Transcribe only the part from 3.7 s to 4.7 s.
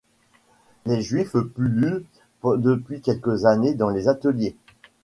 dans les ateliers.